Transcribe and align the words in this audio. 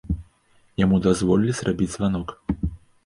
Яму 0.83 0.99
дазволілі 1.07 1.53
зрабіць 1.59 1.91
званок. 1.97 2.35